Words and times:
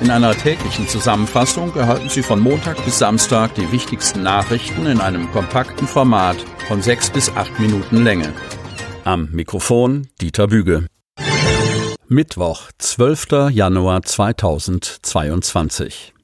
In 0.00 0.10
einer 0.10 0.34
täglichen 0.34 0.88
Zusammenfassung 0.88 1.76
erhalten 1.76 2.08
Sie 2.08 2.22
von 2.22 2.40
Montag 2.40 2.82
bis 2.86 2.98
Samstag 2.98 3.54
die 3.54 3.70
wichtigsten 3.70 4.22
Nachrichten 4.22 4.86
in 4.86 4.98
einem 4.98 5.30
kompakten 5.30 5.86
Format 5.86 6.38
von 6.68 6.80
sechs 6.80 7.10
bis 7.10 7.28
acht 7.36 7.60
Minuten 7.60 8.02
Länge. 8.02 8.32
Am 9.04 9.28
Mikrofon 9.30 10.08
Dieter 10.22 10.46
Büge. 10.46 10.86
Mittwoch, 12.08 12.70
12. 12.78 13.50
Januar 13.50 14.02
2022. 14.02 16.14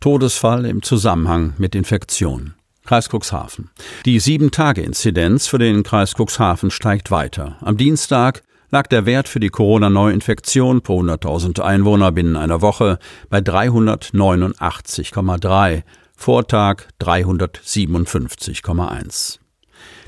Todesfall 0.00 0.64
im 0.64 0.82
Zusammenhang 0.82 1.52
mit 1.58 1.74
Infektion. 1.74 2.54
Kreis 2.86 3.10
Cuxhaven. 3.10 3.70
Die 4.06 4.18
7-Tage-Inzidenz 4.18 5.46
für 5.46 5.58
den 5.58 5.82
Kreis 5.82 6.14
Cuxhaven 6.14 6.70
steigt 6.70 7.10
weiter. 7.10 7.58
Am 7.60 7.76
Dienstag 7.76 8.42
lag 8.74 8.86
der 8.88 9.06
Wert 9.06 9.28
für 9.28 9.38
die 9.38 9.50
Corona-Neuinfektion 9.50 10.82
pro 10.82 11.00
100.000 11.00 11.60
Einwohner 11.60 12.10
binnen 12.10 12.36
einer 12.36 12.60
Woche 12.60 12.98
bei 13.30 13.38
389,3, 13.38 15.84
Vortag 16.16 16.88
357,1. 17.00 19.43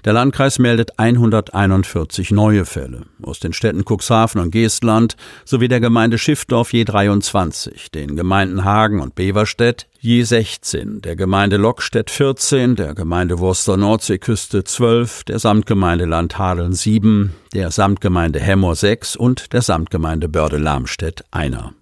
Der 0.05 0.13
Landkreis 0.13 0.59
meldet 0.59 0.99
141 0.99 2.31
neue 2.31 2.65
Fälle. 2.65 3.03
Aus 3.23 3.41
den 3.41 3.53
Städten 3.53 3.85
Cuxhaven 3.85 4.41
und 4.41 4.51
Geestland 4.51 5.17
sowie 5.45 5.69
der 5.69 5.81
Gemeinde 5.81 6.19
Schiffdorf 6.19 6.73
je 6.73 6.85
23, 6.85 7.91
den 7.91 8.17
Gemeinden 8.17 8.65
Hagen 8.65 9.01
und 9.01 9.15
Beverstedt 9.15 9.89
je 9.99 10.23
16, 10.23 11.01
der 11.03 11.17
Gemeinde 11.17 11.57
Lockstedt 11.57 12.11
14, 12.11 12.77
der 12.77 12.95
Gemeinde 12.95 13.39
Wurster 13.39 13.77
Nordseeküste 13.77 14.63
12, 14.63 15.25
der 15.25 15.39
Samtgemeinde 15.39 16.05
Landhadeln 16.05 16.73
7, 16.73 17.33
der 17.55 17.71
Samtgemeinde 17.71 18.39
Hemmoor 18.39 18.77
6 18.77 19.17
und 19.17 19.53
der 19.53 19.63
Samtgemeinde 19.63 20.29
Börde-Lamstedt 20.29 21.25
einer. 21.31 21.73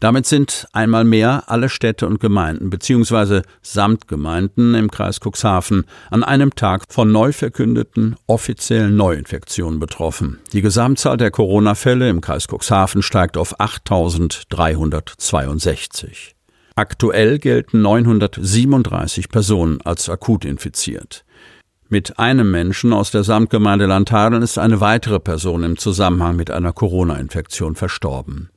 Damit 0.00 0.26
sind 0.26 0.66
einmal 0.72 1.04
mehr 1.04 1.44
alle 1.46 1.68
Städte 1.68 2.06
und 2.06 2.20
Gemeinden 2.20 2.70
bzw. 2.70 3.42
Samtgemeinden 3.62 4.74
im 4.74 4.90
Kreis 4.90 5.20
Cuxhaven 5.20 5.84
an 6.10 6.24
einem 6.24 6.54
Tag 6.54 6.84
von 6.88 7.12
neu 7.12 7.32
verkündeten 7.32 8.16
offiziellen 8.26 8.96
Neuinfektionen 8.96 9.78
betroffen. 9.80 10.38
Die 10.52 10.62
Gesamtzahl 10.62 11.16
der 11.16 11.30
Corona-Fälle 11.30 12.08
im 12.08 12.20
Kreis 12.20 12.46
Cuxhaven 12.48 13.02
steigt 13.02 13.36
auf 13.36 13.60
8.362. 13.60 16.34
Aktuell 16.74 17.38
gelten 17.40 17.82
937 17.82 19.28
Personen 19.30 19.80
als 19.82 20.08
akut 20.08 20.44
infiziert. 20.44 21.24
Mit 21.90 22.18
einem 22.18 22.50
Menschen 22.50 22.92
aus 22.92 23.10
der 23.10 23.24
Samtgemeinde 23.24 23.86
Landhadeln 23.86 24.42
ist 24.42 24.58
eine 24.58 24.80
weitere 24.80 25.18
Person 25.18 25.64
im 25.64 25.78
Zusammenhang 25.78 26.36
mit 26.36 26.50
einer 26.50 26.74
Corona-Infektion 26.74 27.76
verstorben. 27.76 28.50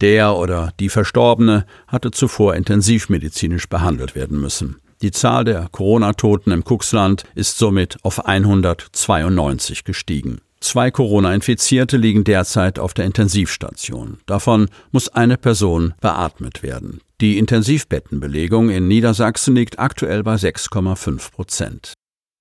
Der 0.00 0.36
oder 0.36 0.72
die 0.78 0.88
Verstorbene 0.88 1.66
hatte 1.86 2.10
zuvor 2.10 2.54
intensivmedizinisch 2.54 3.68
behandelt 3.68 4.14
werden 4.14 4.40
müssen. 4.40 4.76
Die 5.02 5.10
Zahl 5.10 5.44
der 5.44 5.68
Corona-Toten 5.70 6.50
im 6.50 6.64
Kuxland 6.64 7.24
ist 7.34 7.58
somit 7.58 7.98
auf 8.02 8.26
192 8.26 9.84
gestiegen. 9.84 10.40
Zwei 10.60 10.90
Corona-Infizierte 10.90 11.96
liegen 11.96 12.24
derzeit 12.24 12.80
auf 12.80 12.94
der 12.94 13.04
Intensivstation. 13.04 14.18
Davon 14.26 14.68
muss 14.90 15.08
eine 15.08 15.36
Person 15.36 15.94
beatmet 16.00 16.64
werden. 16.64 17.00
Die 17.20 17.38
Intensivbettenbelegung 17.38 18.70
in 18.70 18.88
Niedersachsen 18.88 19.54
liegt 19.54 19.78
aktuell 19.78 20.24
bei 20.24 20.34
6,5 20.34 21.32
Prozent. 21.32 21.92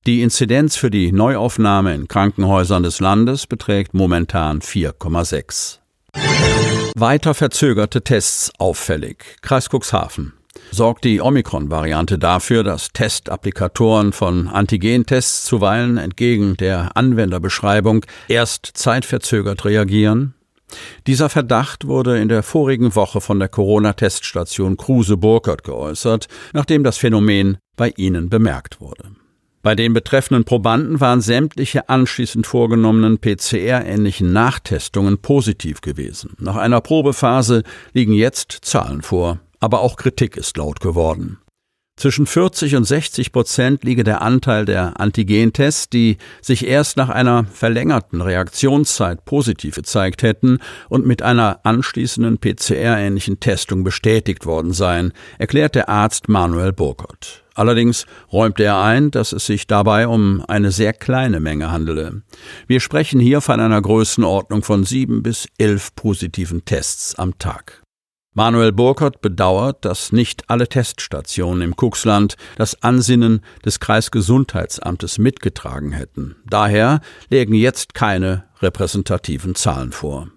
Die 0.08 0.22
Inzidenz 0.22 0.78
für 0.78 0.90
die 0.90 1.12
Neuaufnahme 1.12 1.94
in 1.94 2.08
Krankenhäusern 2.08 2.84
des 2.84 3.00
Landes 3.00 3.46
beträgt 3.46 3.94
momentan 3.94 4.62
4,6. 4.62 5.80
Weiter 7.00 7.36
verzögerte 7.36 8.02
Tests 8.02 8.52
auffällig. 8.58 9.38
Kreis 9.42 9.70
Cuxhaven. 9.70 10.34
Sorgt 10.72 11.04
die 11.04 11.22
Omikron-Variante 11.22 12.18
dafür, 12.18 12.64
dass 12.64 12.92
Testapplikatoren 12.92 14.14
von 14.14 14.48
Antigentests 14.48 15.46
zuweilen 15.46 15.98
entgegen 15.98 16.58
der 16.58 16.98
Anwenderbeschreibung 16.98 18.04
erst 18.28 18.72
zeitverzögert 18.74 19.64
reagieren? 19.64 20.34
Dieser 21.06 21.30
Verdacht 21.30 21.86
wurde 21.86 22.18
in 22.18 22.30
der 22.30 22.42
vorigen 22.42 22.96
Woche 22.96 23.22
von 23.22 23.38
der 23.38 23.48
Corona-Teststation 23.48 24.76
Kruse-Burkert 24.76 25.64
geäußert, 25.64 26.28
nachdem 26.54 26.84
das 26.84 26.98
Phänomen 26.98 27.60
bei 27.76 27.94
ihnen 27.96 28.30
bemerkt 28.30 28.82
wurde. 28.82 29.12
Bei 29.68 29.76
den 29.76 29.92
betreffenden 29.92 30.46
Probanden 30.46 31.02
waren 31.02 31.20
sämtliche 31.20 31.90
anschließend 31.90 32.48
vorgenommenen 32.48 33.20
PCR-ähnlichen 33.20 34.32
Nachtestungen 34.32 35.18
positiv 35.18 35.82
gewesen. 35.82 36.38
Nach 36.40 36.56
einer 36.56 36.80
Probephase 36.80 37.64
liegen 37.92 38.14
jetzt 38.14 38.60
Zahlen 38.62 39.02
vor, 39.02 39.40
aber 39.60 39.82
auch 39.82 39.98
Kritik 39.98 40.38
ist 40.38 40.56
laut 40.56 40.80
geworden. 40.80 41.40
Zwischen 41.98 42.28
40 42.28 42.76
und 42.76 42.84
60 42.84 43.32
Prozent 43.32 43.84
liege 43.84 44.04
der 44.04 44.22
Anteil 44.22 44.66
der 44.66 45.00
Antigentests, 45.00 45.90
die 45.90 46.18
sich 46.44 46.68
erst 46.68 46.96
nach 46.96 47.10
einer 47.10 47.46
verlängerten 47.46 48.22
Reaktionszeit 48.22 49.26
positiv 49.26 49.78
gezeigt 49.78 50.22
hätten 50.22 50.60
und 50.90 51.08
mit 51.08 51.24
einer 51.24 51.62
anschließenden 51.64 52.38
PCR-ähnlichen 52.38 53.40
Testung 53.40 53.84
bestätigt 53.84 54.46
worden 54.46 54.74
seien, 54.74 55.12
erklärt 55.40 55.74
der 55.74 55.90
Arzt 55.90 56.30
Manuel 56.30 56.72
Burkhardt. 56.72 57.44
Allerdings 57.56 58.06
räumte 58.32 58.64
er 58.66 58.80
ein, 58.80 59.10
dass 59.10 59.32
es 59.32 59.48
sich 59.48 59.66
dabei 59.66 60.08
um 60.08 60.46
eine 60.48 60.70
sehr 60.70 60.94
kleine 60.94 61.40
Menge 61.40 61.72
handele. 61.72 62.22
Wir 62.68 62.80
sprechen 62.80 63.20
hier 63.20 63.42
von 63.42 63.60
einer 63.60 63.82
Größenordnung 63.82 64.62
von 64.62 64.84
sieben 64.84 65.24
bis 65.24 65.48
elf 65.58 65.96
positiven 65.96 66.64
Tests 66.64 67.16
am 67.16 67.40
Tag. 67.40 67.87
Manuel 68.38 68.72
Burkhardt 68.72 69.22
bedauert, 69.22 69.84
dass 69.84 70.12
nicht 70.12 70.48
alle 70.48 70.68
Teststationen 70.68 71.64
im 71.64 71.76
Kuxland 71.76 72.36
das 72.56 72.84
Ansinnen 72.84 73.42
des 73.66 73.80
Kreisgesundheitsamtes 73.80 75.18
mitgetragen 75.18 75.92
hätten. 75.92 76.36
Daher 76.46 77.02
lägen 77.32 77.56
jetzt 77.56 77.96
keine 77.96 78.44
repräsentativen 78.62 79.56
Zahlen 79.56 79.92
vor. 79.92 80.28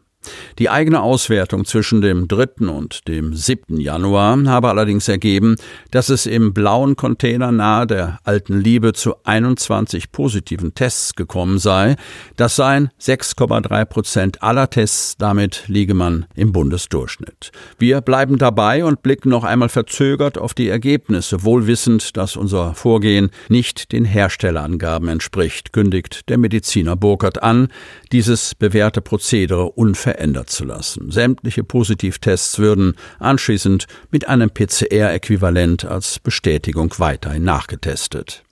Die 0.59 0.69
eigene 0.69 1.01
Auswertung 1.01 1.65
zwischen 1.65 2.03
dem 2.03 2.29
3. 2.29 2.69
und 2.69 3.09
dem 3.09 3.35
7. 3.35 3.81
Januar 3.81 4.45
habe 4.45 4.69
allerdings 4.69 5.09
ergeben, 5.09 5.57
dass 5.91 6.11
es 6.11 6.27
im 6.27 6.53
blauen 6.53 6.97
Container 6.97 7.51
nahe 7.51 7.87
der 7.87 8.19
alten 8.25 8.61
Liebe 8.61 8.93
zu 8.93 9.15
21 9.25 10.13
positiven 10.13 10.75
Tests 10.75 11.15
gekommen 11.15 11.59
sei. 11.59 11.97
Das 12.37 12.57
seien 12.57 12.91
6,3 13.01 13.85
Prozent 13.87 14.43
aller 14.43 14.69
Tests, 14.69 15.17
damit 15.17 15.65
liege 15.69 15.95
man 15.95 16.27
im 16.35 16.53
Bundesdurchschnitt. 16.53 17.51
Wir 17.79 18.03
bleiben 18.03 18.37
dabei 18.37 18.85
und 18.85 19.03
blicken 19.03 19.31
noch 19.31 19.45
einmal 19.45 19.71
verzögert 19.71 20.37
auf 20.37 20.53
die 20.53 20.69
Ergebnisse, 20.69 21.45
wohlwissend, 21.45 22.19
dass 22.19 22.37
unser 22.37 22.75
Vorgehen 22.75 23.31
nicht 23.49 23.93
den 23.93 24.05
Herstellerangaben 24.05 25.09
entspricht, 25.09 25.73
kündigt 25.73 26.29
der 26.29 26.37
Mediziner 26.37 26.97
Burkhardt 26.97 27.43
an, 27.43 27.69
dieses 28.13 28.55
bewährte 28.55 29.01
Prozedere 29.01 29.71
unverändert 29.71 30.10
verändert 30.11 30.51
zu 30.51 30.65
lassen. 30.65 31.13
Sämtliche 31.13 31.63
Positivtests 31.63 32.59
würden 32.59 32.95
anschließend 33.21 33.87
mit 34.11 34.27
einem 34.27 34.51
PCR-Äquivalent 34.51 35.85
als 35.85 36.19
Bestätigung 36.19 36.93
weiterhin 36.99 37.45
nachgetestet. 37.45 38.43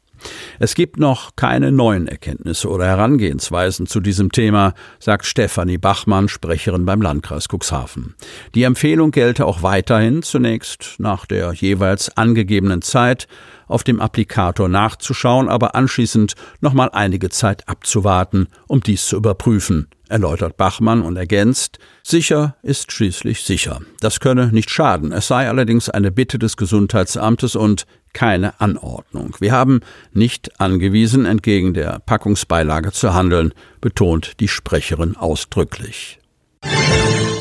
Es 0.58 0.74
gibt 0.74 0.98
noch 0.98 1.36
keine 1.36 1.72
neuen 1.72 2.06
Erkenntnisse 2.06 2.68
oder 2.68 2.86
Herangehensweisen 2.86 3.86
zu 3.86 4.00
diesem 4.00 4.30
Thema, 4.30 4.74
sagt 5.00 5.26
Stefanie 5.26 5.78
Bachmann, 5.78 6.28
Sprecherin 6.28 6.84
beim 6.84 7.02
Landkreis 7.02 7.46
Cuxhaven. 7.48 8.14
Die 8.54 8.62
Empfehlung 8.64 9.10
gelte 9.10 9.44
auch 9.44 9.62
weiterhin 9.62 10.22
zunächst 10.22 10.96
nach 10.98 11.26
der 11.26 11.52
jeweils 11.52 12.16
angegebenen 12.16 12.82
Zeit 12.82 13.26
auf 13.66 13.84
dem 13.84 14.00
Applikator 14.00 14.68
nachzuschauen, 14.68 15.48
aber 15.48 15.74
anschließend 15.74 16.34
nochmal 16.60 16.90
einige 16.92 17.30
Zeit 17.30 17.68
abzuwarten, 17.68 18.48
um 18.66 18.80
dies 18.80 19.06
zu 19.06 19.16
überprüfen, 19.16 19.88
erläutert 20.08 20.56
Bachmann 20.56 21.02
und 21.02 21.16
ergänzt, 21.16 21.78
sicher 22.02 22.56
ist 22.62 22.92
schließlich 22.92 23.42
sicher. 23.42 23.80
Das 24.00 24.20
könne 24.20 24.48
nicht 24.52 24.70
schaden. 24.70 25.12
Es 25.12 25.28
sei 25.28 25.48
allerdings 25.48 25.88
eine 25.88 26.10
Bitte 26.10 26.38
des 26.38 26.56
Gesundheitsamtes 26.56 27.56
und 27.56 27.86
keine 28.12 28.60
Anordnung. 28.60 29.36
Wir 29.38 29.52
haben 29.52 29.80
nicht 30.12 30.60
angewiesen, 30.60 31.26
entgegen 31.26 31.74
der 31.74 32.00
Packungsbeilage 32.04 32.92
zu 32.92 33.14
handeln, 33.14 33.52
betont 33.80 34.40
die 34.40 34.48
Sprecherin 34.48 35.16
ausdrücklich. 35.16 36.18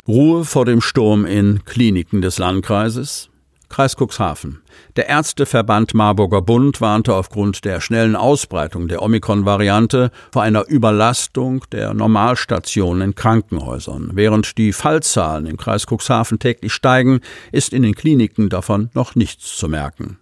Ruhe 0.07 0.45
vor 0.45 0.65
dem 0.65 0.81
Sturm 0.81 1.25
in 1.25 1.65
Kliniken 1.65 2.21
des 2.21 2.38
Landkreises. 2.38 3.30
Kreis 3.69 3.95
Cuxhaven. 3.95 4.61
Der 4.95 5.09
Ärzteverband 5.09 5.93
Marburger 5.93 6.41
Bund 6.41 6.81
warnte 6.81 7.13
aufgrund 7.13 7.65
der 7.65 7.81
schnellen 7.81 8.15
Ausbreitung 8.15 8.87
der 8.87 9.01
Omikron-Variante 9.01 10.11
vor 10.31 10.43
einer 10.43 10.67
Überlastung 10.67 11.63
der 11.71 11.93
Normalstationen 11.93 13.01
in 13.01 13.15
Krankenhäusern. 13.15 14.11
Während 14.13 14.57
die 14.57 14.73
Fallzahlen 14.73 15.45
im 15.45 15.57
Kreis 15.57 15.85
Cuxhaven 15.85 16.39
täglich 16.39 16.73
steigen, 16.73 17.21
ist 17.51 17.73
in 17.73 17.83
den 17.83 17.95
Kliniken 17.95 18.49
davon 18.49 18.89
noch 18.93 19.15
nichts 19.15 19.57
zu 19.57 19.67
merken. 19.67 20.17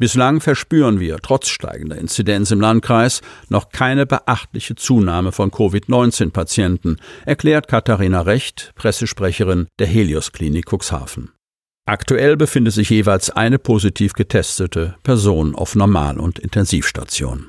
Bislang 0.00 0.40
verspüren 0.40 0.98
wir, 0.98 1.18
trotz 1.18 1.48
steigender 1.48 1.98
Inzidenz 1.98 2.50
im 2.50 2.60
Landkreis, 2.62 3.20
noch 3.50 3.68
keine 3.68 4.06
beachtliche 4.06 4.74
Zunahme 4.74 5.30
von 5.30 5.50
Covid-19-Patienten, 5.50 6.96
erklärt 7.26 7.68
Katharina 7.68 8.22
Recht, 8.22 8.72
Pressesprecherin 8.76 9.68
der 9.78 9.88
Helios 9.88 10.32
Klinik 10.32 10.72
Cuxhaven. 10.72 11.32
Aktuell 11.90 12.36
befindet 12.36 12.72
sich 12.72 12.88
jeweils 12.88 13.30
eine 13.30 13.58
positiv 13.58 14.12
getestete 14.12 14.94
Person 15.02 15.56
auf 15.56 15.74
Normal- 15.74 16.20
und 16.20 16.38
Intensivstation. 16.38 17.48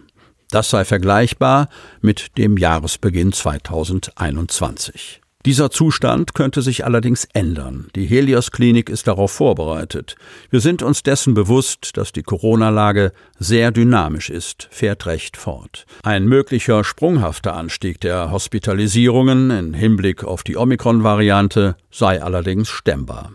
Das 0.49 0.71
sei 0.71 0.83
vergleichbar 0.83 1.69
mit 2.01 2.35
dem 2.39 2.57
Jahresbeginn 2.57 3.33
2021. 3.33 5.20
Dieser 5.45 5.71
Zustand 5.71 6.35
könnte 6.35 6.61
sich 6.61 6.85
allerdings 6.85 7.27
ändern. 7.33 7.87
Die 7.95 8.05
Helios 8.05 8.51
Klinik 8.51 8.89
ist 8.89 9.07
darauf 9.07 9.31
vorbereitet. 9.31 10.15
Wir 10.49 10.59
sind 10.59 10.83
uns 10.83 11.01
dessen 11.01 11.33
bewusst, 11.33 11.97
dass 11.97 12.11
die 12.11 12.21
Corona-Lage 12.21 13.11
sehr 13.39 13.71
dynamisch 13.71 14.29
ist, 14.29 14.67
fährt 14.71 15.07
recht 15.07 15.37
fort. 15.37 15.85
Ein 16.03 16.25
möglicher 16.25 16.83
sprunghafter 16.83 17.55
Anstieg 17.55 17.99
der 18.01 18.31
Hospitalisierungen 18.31 19.49
in 19.49 19.73
Hinblick 19.73 20.23
auf 20.23 20.43
die 20.43 20.57
Omikron-Variante 20.57 21.75
sei 21.89 22.21
allerdings 22.21 22.69
stemmbar. 22.69 23.31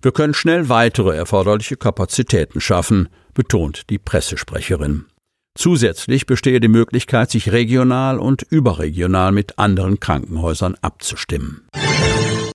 Wir 0.00 0.12
können 0.12 0.34
schnell 0.34 0.68
weitere 0.68 1.14
erforderliche 1.14 1.76
Kapazitäten 1.76 2.60
schaffen, 2.60 3.08
betont 3.34 3.88
die 3.90 3.98
Pressesprecherin. 3.98 5.04
Zusätzlich 5.54 6.26
bestehe 6.26 6.60
die 6.60 6.68
Möglichkeit, 6.68 7.30
sich 7.30 7.52
regional 7.52 8.18
und 8.18 8.42
überregional 8.42 9.32
mit 9.32 9.58
anderen 9.58 10.00
Krankenhäusern 10.00 10.76
abzustimmen. 10.80 11.62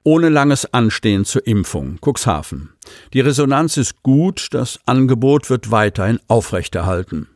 Ohne 0.03 0.29
langes 0.29 0.73
Anstehen 0.73 1.25
zur 1.25 1.45
Impfung. 1.45 1.99
Cuxhaven. 2.01 2.69
Die 3.13 3.19
Resonanz 3.19 3.77
ist 3.77 4.01
gut, 4.03 4.47
das 4.51 4.79
Angebot 4.85 5.49
wird 5.49 5.69
weiterhin 5.69 6.19
aufrechterhalten. 6.27 7.27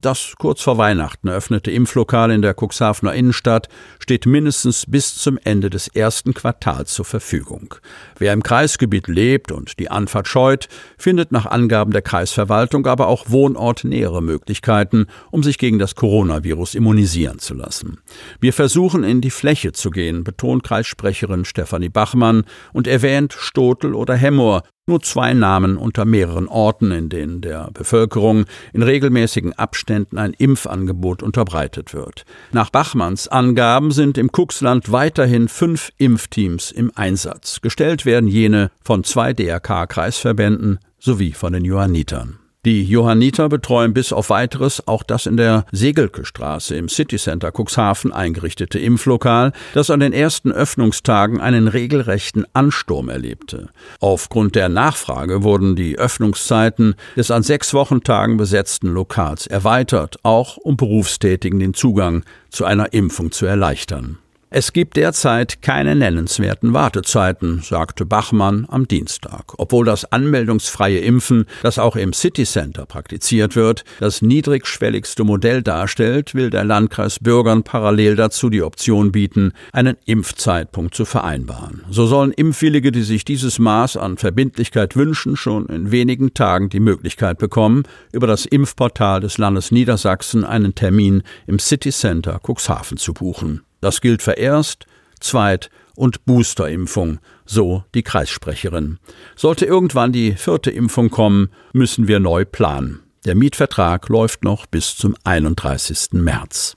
Das 0.00 0.32
kurz 0.38 0.62
vor 0.62 0.78
Weihnachten 0.78 1.28
eröffnete 1.28 1.70
Impflokal 1.70 2.30
in 2.30 2.40
der 2.40 2.54
Cuxhavener 2.58 3.12
Innenstadt 3.12 3.68
steht 3.98 4.24
mindestens 4.24 4.86
bis 4.88 5.14
zum 5.16 5.38
Ende 5.44 5.68
des 5.68 5.88
ersten 5.88 6.32
Quartals 6.32 6.94
zur 6.94 7.04
Verfügung. 7.04 7.74
Wer 8.18 8.32
im 8.32 8.42
Kreisgebiet 8.42 9.08
lebt 9.08 9.52
und 9.52 9.78
die 9.78 9.90
Anfahrt 9.90 10.26
scheut, 10.26 10.68
findet 10.96 11.32
nach 11.32 11.44
Angaben 11.44 11.92
der 11.92 12.00
Kreisverwaltung 12.00 12.86
aber 12.86 13.08
auch 13.08 13.28
wohnortnähere 13.28 14.22
Möglichkeiten, 14.22 15.06
um 15.30 15.42
sich 15.42 15.58
gegen 15.58 15.78
das 15.78 15.94
Coronavirus 15.96 16.76
immunisieren 16.76 17.38
zu 17.38 17.52
lassen. 17.52 17.98
Wir 18.40 18.54
versuchen 18.54 19.04
in 19.04 19.20
die 19.20 19.30
Fläche 19.30 19.72
zu 19.72 19.90
gehen, 19.90 20.24
betont 20.24 20.62
Kreissprecherin 20.62 21.44
Stefanie 21.44 21.90
Bachmann 21.90 22.44
und 22.72 22.86
erwähnt 22.86 23.34
Stotel 23.34 23.94
oder 23.94 24.14
Hemmoor, 24.14 24.62
nur 24.90 25.00
zwei 25.00 25.32
Namen 25.32 25.78
unter 25.78 26.04
mehreren 26.04 26.48
Orten, 26.48 26.90
in 26.90 27.08
denen 27.08 27.40
der 27.40 27.70
Bevölkerung 27.72 28.44
in 28.74 28.82
regelmäßigen 28.82 29.54
Abständen 29.54 30.18
ein 30.18 30.34
Impfangebot 30.34 31.22
unterbreitet 31.22 31.94
wird. 31.94 32.24
Nach 32.52 32.68
Bachmanns 32.68 33.28
Angaben 33.28 33.92
sind 33.92 34.18
im 34.18 34.32
Kuxland 34.32 34.92
weiterhin 34.92 35.48
fünf 35.48 35.92
Impfteams 35.96 36.70
im 36.72 36.92
Einsatz. 36.94 37.60
Gestellt 37.62 38.04
werden 38.04 38.28
jene 38.28 38.70
von 38.82 39.04
zwei 39.04 39.32
DRK-Kreisverbänden 39.32 40.80
sowie 40.98 41.32
von 41.32 41.52
den 41.52 41.64
Johannitern. 41.64 42.39
Die 42.66 42.84
Johanniter 42.84 43.48
betreuen 43.48 43.94
bis 43.94 44.12
auf 44.12 44.28
weiteres 44.28 44.86
auch 44.86 45.02
das 45.02 45.24
in 45.24 45.38
der 45.38 45.64
Segelke 45.72 46.26
Straße 46.26 46.76
im 46.76 46.90
City 46.90 47.16
Center 47.16 47.52
Cuxhaven 47.56 48.12
eingerichtete 48.12 48.78
Impflokal, 48.78 49.52
das 49.72 49.88
an 49.88 50.00
den 50.00 50.12
ersten 50.12 50.52
Öffnungstagen 50.52 51.40
einen 51.40 51.68
regelrechten 51.68 52.44
Ansturm 52.52 53.08
erlebte. 53.08 53.70
Aufgrund 53.98 54.56
der 54.56 54.68
Nachfrage 54.68 55.42
wurden 55.42 55.74
die 55.74 55.98
Öffnungszeiten 55.98 56.96
des 57.16 57.30
an 57.30 57.42
sechs 57.42 57.72
Wochentagen 57.72 58.36
besetzten 58.36 58.88
Lokals 58.88 59.46
erweitert, 59.46 60.18
auch 60.22 60.58
um 60.58 60.76
Berufstätigen 60.76 61.60
den 61.60 61.72
Zugang 61.72 62.24
zu 62.50 62.66
einer 62.66 62.92
Impfung 62.92 63.32
zu 63.32 63.46
erleichtern. 63.46 64.18
Es 64.52 64.72
gibt 64.72 64.96
derzeit 64.96 65.62
keine 65.62 65.94
nennenswerten 65.94 66.74
Wartezeiten, 66.74 67.62
sagte 67.62 68.04
Bachmann 68.04 68.66
am 68.68 68.88
Dienstag. 68.88 69.54
Obwohl 69.58 69.84
das 69.84 70.10
anmeldungsfreie 70.10 70.98
Impfen, 70.98 71.46
das 71.62 71.78
auch 71.78 71.94
im 71.94 72.12
City 72.12 72.42
Center 72.42 72.84
praktiziert 72.84 73.54
wird, 73.54 73.84
das 74.00 74.22
niedrigschwelligste 74.22 75.22
Modell 75.22 75.62
darstellt, 75.62 76.34
will 76.34 76.50
der 76.50 76.64
Landkreis 76.64 77.20
Bürgern 77.20 77.62
parallel 77.62 78.16
dazu 78.16 78.50
die 78.50 78.64
Option 78.64 79.12
bieten, 79.12 79.52
einen 79.72 79.96
Impfzeitpunkt 80.04 80.96
zu 80.96 81.04
vereinbaren. 81.04 81.84
So 81.88 82.06
sollen 82.06 82.32
Impfwillige, 82.32 82.90
die 82.90 83.02
sich 83.02 83.24
dieses 83.24 83.60
Maß 83.60 83.98
an 83.98 84.16
Verbindlichkeit 84.16 84.96
wünschen, 84.96 85.36
schon 85.36 85.66
in 85.66 85.92
wenigen 85.92 86.34
Tagen 86.34 86.70
die 86.70 86.80
Möglichkeit 86.80 87.38
bekommen, 87.38 87.84
über 88.10 88.26
das 88.26 88.46
Impfportal 88.46 89.20
des 89.20 89.38
Landes 89.38 89.70
Niedersachsen 89.70 90.44
einen 90.44 90.74
Termin 90.74 91.22
im 91.46 91.60
City 91.60 91.92
Center 91.92 92.40
Cuxhaven 92.44 92.96
zu 92.96 93.14
buchen. 93.14 93.60
Das 93.80 94.00
gilt 94.00 94.22
für 94.22 94.32
Erst-, 94.32 94.86
Zweit- 95.20 95.70
und 95.96 96.24
Boosterimpfung, 96.24 97.18
so 97.44 97.84
die 97.94 98.02
Kreissprecherin. 98.02 98.98
Sollte 99.36 99.66
irgendwann 99.66 100.12
die 100.12 100.32
vierte 100.32 100.70
Impfung 100.70 101.10
kommen, 101.10 101.50
müssen 101.72 102.08
wir 102.08 102.20
neu 102.20 102.44
planen. 102.44 103.00
Der 103.26 103.34
Mietvertrag 103.34 104.08
läuft 104.08 104.44
noch 104.44 104.66
bis 104.66 104.96
zum 104.96 105.14
31. 105.24 106.12
März. 106.12 106.76